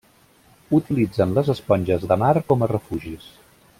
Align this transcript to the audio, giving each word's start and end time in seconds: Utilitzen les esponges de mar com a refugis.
Utilitzen 0.77 1.35
les 1.39 1.51
esponges 1.55 2.09
de 2.13 2.19
mar 2.23 2.33
com 2.53 2.65
a 2.67 2.71
refugis. 2.73 3.29